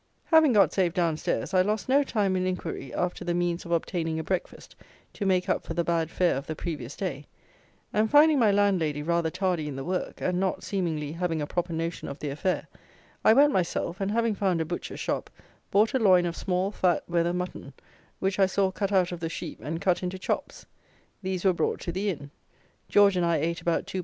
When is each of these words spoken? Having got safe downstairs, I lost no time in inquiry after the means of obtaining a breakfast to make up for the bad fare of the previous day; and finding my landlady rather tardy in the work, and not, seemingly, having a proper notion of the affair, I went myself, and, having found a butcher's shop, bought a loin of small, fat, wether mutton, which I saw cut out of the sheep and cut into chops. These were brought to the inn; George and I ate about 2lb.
Having 0.25 0.53
got 0.53 0.73
safe 0.73 0.95
downstairs, 0.95 1.53
I 1.53 1.61
lost 1.61 1.87
no 1.87 2.01
time 2.01 2.35
in 2.35 2.47
inquiry 2.47 2.91
after 2.91 3.23
the 3.23 3.35
means 3.35 3.65
of 3.65 3.71
obtaining 3.71 4.17
a 4.17 4.23
breakfast 4.23 4.75
to 5.13 5.27
make 5.27 5.47
up 5.47 5.63
for 5.63 5.75
the 5.75 5.83
bad 5.83 6.09
fare 6.09 6.35
of 6.35 6.47
the 6.47 6.55
previous 6.55 6.95
day; 6.97 7.27
and 7.93 8.09
finding 8.09 8.39
my 8.39 8.51
landlady 8.51 9.03
rather 9.03 9.29
tardy 9.29 9.67
in 9.67 9.75
the 9.75 9.83
work, 9.83 10.19
and 10.19 10.39
not, 10.39 10.63
seemingly, 10.63 11.11
having 11.11 11.39
a 11.39 11.45
proper 11.45 11.71
notion 11.71 12.07
of 12.07 12.17
the 12.17 12.29
affair, 12.31 12.67
I 13.23 13.33
went 13.33 13.53
myself, 13.53 14.01
and, 14.01 14.09
having 14.09 14.33
found 14.33 14.59
a 14.59 14.65
butcher's 14.65 14.99
shop, 14.99 15.29
bought 15.69 15.93
a 15.93 15.99
loin 15.99 16.25
of 16.25 16.35
small, 16.35 16.71
fat, 16.71 17.03
wether 17.07 17.31
mutton, 17.31 17.71
which 18.17 18.39
I 18.39 18.47
saw 18.47 18.71
cut 18.71 18.91
out 18.91 19.11
of 19.11 19.19
the 19.19 19.29
sheep 19.29 19.59
and 19.61 19.79
cut 19.79 20.01
into 20.01 20.17
chops. 20.17 20.65
These 21.21 21.45
were 21.45 21.53
brought 21.53 21.79
to 21.81 21.91
the 21.91 22.09
inn; 22.09 22.31
George 22.89 23.15
and 23.15 23.23
I 23.23 23.37
ate 23.37 23.61
about 23.61 23.85
2lb. 23.85 23.99